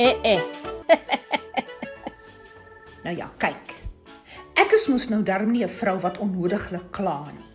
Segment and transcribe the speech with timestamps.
[0.00, 0.42] Eh, eh.
[3.04, 3.74] nou ja, kyk.
[4.56, 7.50] Ek is mos nou darm nie 'n vrou wat onnodiglik kla nie.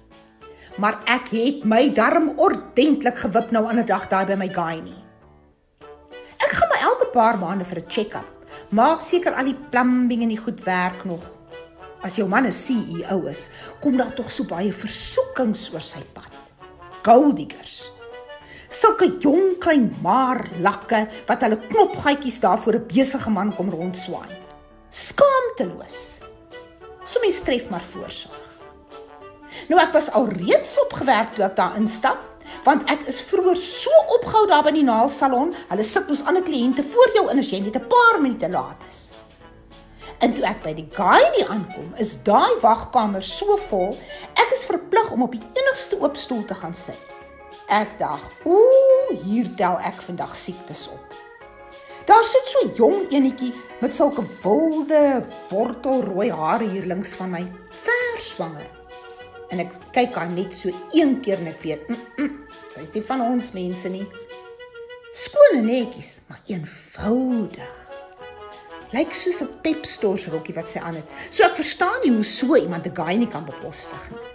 [0.78, 4.78] Maar ek het my darm ordentlik gewip nou aan 'n dag daai by my guy
[4.78, 5.02] nie.
[6.38, 8.29] Ek gaan my elke paar maande vir 'n check-up.
[8.70, 11.25] Maak seker al die plumbing en die goed werk nog.
[12.04, 13.50] As jou man 'n CEO is,
[13.82, 16.54] kom daar tog so baie versoekings oor sy pad.
[17.01, 17.95] Gold diggers.
[18.69, 24.32] Sulke jong klein maar lakke wat hulle knopgatjies daarvoor 'n besige man kom rondswaai.
[24.89, 26.19] Skaamteloos.
[27.04, 28.46] So mens tref maar voorsorg.
[29.70, 32.20] Nou ek was al reeds opgewerk toe ek daar instap,
[32.64, 35.53] want ek is vroeër so opgehou daar by die naalsalon.
[35.70, 38.84] Hulle sit ons ander kliënte voor jou in as jy net 'n paar minute laat
[38.88, 39.14] is.
[40.20, 43.97] En toe ek by die gynae aankom, is daai wagkamer so vol,
[44.36, 47.15] ek is verplig om op die enigste oop stoel te gaan sit.
[47.66, 51.14] Ek dink, ooh, hier tel ek vandag siektes op.
[52.06, 53.50] Daar sit so jong enetjie
[53.82, 57.42] met sulke wilde wortelrooi hare hier links van my,
[57.74, 58.68] verswanger.
[59.50, 62.38] En ek kyk haar net so een keer en ek weet, mm, mm,
[62.76, 64.06] sy is nie van ons mense nie.
[65.16, 67.82] Skoon en netjies, maar eenvoudig.
[68.94, 71.10] Lyk soos 'n Pep Stores rokkie wat sy aan het.
[71.32, 74.34] So ek verstaan nie hoe so iemand 'n guy nie kan bekostig nie.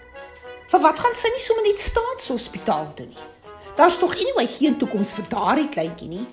[0.71, 3.29] Vir wat gaan sy nie sommer net staatshospitaal toe nie?
[3.79, 6.27] Daar's tog anyway geen toekoms vir daardie kleintjie nie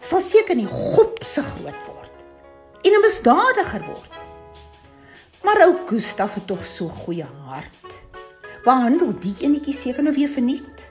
[0.00, 4.12] sal seker nie gop se groot word en 'n misdadiger word.
[5.42, 7.90] Maar ou Gustaf het tog so goeie hart.
[8.64, 10.90] Behandel die enetjie seker nou weer verniet.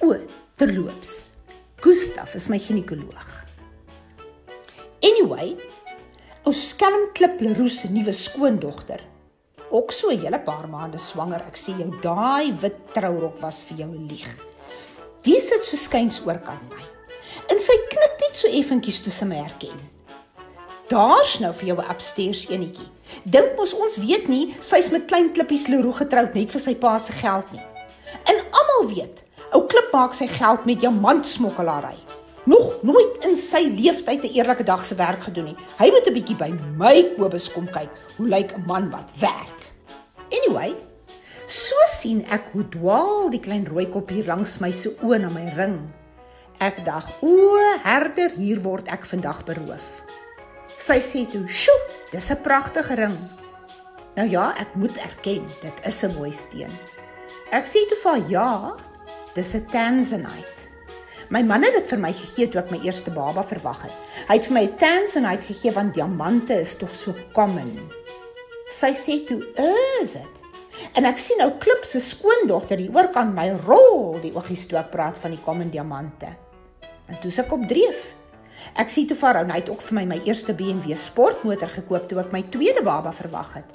[0.00, 0.16] O,
[0.56, 1.32] terloops.
[1.80, 3.28] Gustaf is my ginekoloog.
[5.02, 5.56] Anyway,
[6.44, 9.00] ou skelm klip Leroux se nuwe skoondogter.
[9.72, 11.40] Ook so 'n hele paar maande swanger.
[11.48, 14.28] Ek sê jou daai wit trourok was vir jou lieg.
[15.22, 16.82] Dis sit so skuins oor kan my
[17.50, 19.80] en sy knik net so effentjies sy my herken.
[20.88, 22.88] Daar's nou vir jou 'n upstairs enetjie.
[23.24, 26.98] Dink mos ons weet nie sy's met klein klippies Leroux getroud net vir sy pa
[26.98, 27.62] se geld nie.
[28.26, 31.96] En almal weet, ou klip maak sy geld met diamantsmokkelary.
[32.44, 35.56] Nog nooit in sy lewenstyd 'n eerlike dag se werk gedoen nie.
[35.78, 39.71] Hy moet 'n bietjie by my Kobus kom kyk hoe lyk 'n man wat werk.
[40.32, 40.72] Anyway,
[41.46, 45.30] so sien ek hoe dwaal die klein rooi kop hier langs my se oë na
[45.32, 45.76] my ring.
[46.62, 50.02] Ek dag, o, herder, hier word ek vandag beroof.
[50.78, 51.80] Sy sê toe, "Sjoe,
[52.12, 53.18] dis 'n pragtige ring."
[54.16, 56.72] Nou ja, ek moet erken, dit is 'n mooi steen.
[57.50, 58.76] Ek sê toe vir ja,
[59.34, 60.68] dis 'n tanzanite.
[61.30, 63.92] My man het dit vir my gegee toe ek my eerste baba verwag het.
[64.28, 67.90] Hy het vir my 'n tanzanite gegee want diamante is tog so common.
[68.72, 69.42] Sy sê toe,
[70.00, 70.36] "Is dit?"
[70.96, 74.90] En ek sien nou Klip se skoondogter hier oorkant my rol die oogies toe ek
[74.90, 76.30] praat van die common diamante.
[77.06, 78.14] En toe se ek op dreef.
[78.74, 82.32] Ek sien toe vir het ook vir my my eerste BMW sportmotor gekoop toe ek
[82.32, 83.68] my tweede baba verwag het.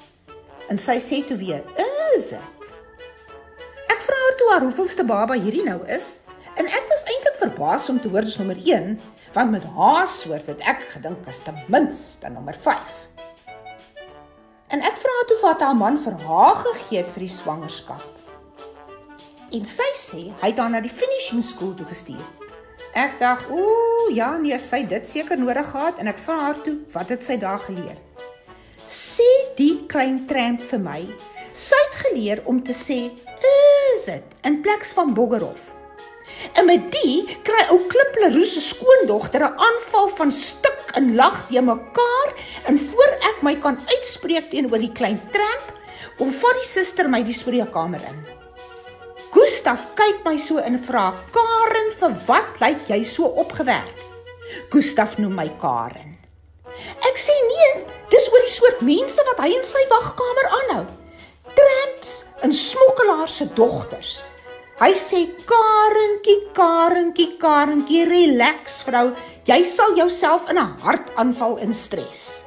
[0.70, 1.64] En sy sê toe weer,
[2.16, 2.72] "Is dit?"
[3.90, 6.20] Ek vra haar toe haar hoeveelste baba hierdie nou is,
[6.56, 9.00] en ek was eintlik verbaas om te hoor dis nommer 1,
[9.34, 13.17] want met haar soort het ek gedink is ten minste nommer 5.
[14.68, 18.04] En ek vra toe wat haar man vir haar gegee het vir die swangerskap.
[19.56, 22.26] En sy sê hy het haar na die finishing school toe gestuur
[22.98, 26.80] Ek dink, ooh, ja, nee, sy dit seker nodig gehad en ek vra haar toe,
[26.96, 28.00] wat het sy daar geleer?
[28.90, 29.28] Sê
[29.60, 31.02] die klein tramp vir my.
[31.54, 33.12] Sy het geleer om te sê,
[33.94, 35.77] "Is dit?" in plek van Boggerhof.
[36.58, 41.62] En met die kry ou Klipleroe se skoondogter 'n aanval van stik en lag te
[41.62, 42.30] mekaar
[42.66, 45.68] en voor ek my kan uitspreek teenoor die klein tramp,
[46.18, 48.26] kom vat die suster my die spreekkamer in.
[49.32, 53.98] Gustaf kyk my so en vra: "Karen, vir wat lyk jy so opgewerk?"
[54.70, 56.18] Gustaf noem my Karen.
[57.10, 60.86] Ek sê nee, dis oor die soort mense wat hy in sy wagkamer aanhou.
[61.54, 64.24] Tramps en smokkelaars se dogters.
[64.78, 69.16] Hy sê: "Karentjie, Karentjie, Karentjie, relax vrou,
[69.46, 72.44] jy sal jouself in 'n hartaanval instres."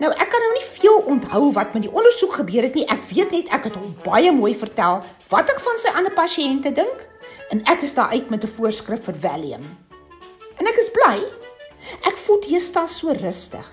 [0.00, 2.86] Nou ek kan nou nie veel onthou wat met die ondersoek gebeur het nie.
[2.88, 6.72] Ek weet net ek het hom baie mooi vertel wat ek van sy ander pasiënte
[6.72, 7.04] dink
[7.52, 9.76] en ek is daar uit met 'n voorskrif vir Valium.
[10.56, 11.20] En ek is bly.
[12.08, 13.66] Ek voel heeltemal so rustig.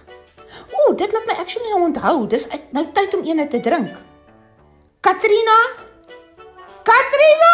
[0.75, 2.27] Ooh, dit laat my actually nou onthou.
[2.27, 3.95] Dis nou tyd om eene te drink.
[5.01, 5.86] Katrina?
[6.87, 7.53] Katrina!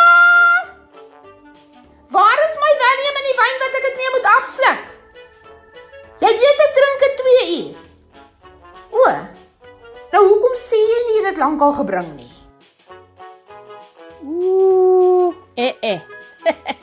[2.13, 4.83] Waar is my Valium en die wyn wat ek dit mee moet afsluk?
[6.21, 7.80] Jy weet ek drink dit 2 uur.
[8.94, 9.07] O.
[10.13, 12.30] Nou hoekom sê jy nie dit lankal gebring nie?
[14.21, 16.00] Ooh, eh eh.